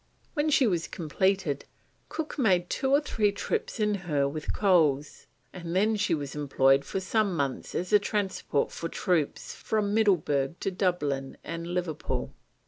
When 0.33 0.49
she 0.49 0.65
was 0.65 0.87
completed, 0.87 1.65
Cook 2.09 2.39
made 2.39 2.71
two 2.71 2.89
or 2.89 3.01
three 3.01 3.31
trips 3.31 3.79
in 3.79 3.93
her 4.09 4.27
with 4.27 4.51
coals, 4.51 5.27
and 5.53 5.75
then 5.75 5.95
she 5.95 6.15
was 6.15 6.33
employed 6.33 6.83
for 6.83 6.99
some 6.99 7.35
months 7.37 7.75
as 7.75 7.93
a 7.93 7.99
transport 7.99 8.71
for 8.71 8.89
troops 8.89 9.53
from 9.53 9.93
Middleburg 9.93 10.59
to 10.61 10.71
Dublin 10.71 11.37
and 11.43 11.67
Liverpool. 11.67 12.33